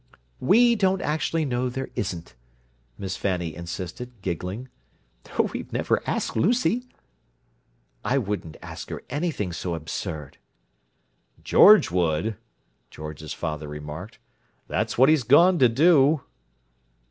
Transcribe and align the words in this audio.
"We 0.39 0.73
don't 0.75 0.99
actually 1.03 1.45
know 1.45 1.69
there 1.69 1.89
isn't," 1.95 2.33
Miss 2.97 3.15
Fanny 3.15 3.53
insisted, 3.53 4.11
giggling. 4.23 4.67
"We've 5.53 5.71
never 5.71 6.01
asked 6.09 6.35
Lucy." 6.35 6.87
"I 8.03 8.17
wouldn't 8.17 8.57
ask 8.63 8.89
her 8.89 9.03
anything 9.11 9.53
so 9.53 9.75
absurd!" 9.75 10.39
"George 11.43 11.91
would," 11.91 12.35
George's 12.89 13.33
father 13.35 13.67
remarked. 13.67 14.17
"That's 14.67 14.97
what 14.97 15.07
he's 15.07 15.21
gone 15.21 15.59
to 15.59 15.69
do." 15.69 16.23